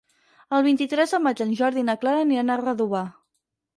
[0.59, 3.05] El vint-i-tres de maig en Jordi i na Clara aniran a Redovà.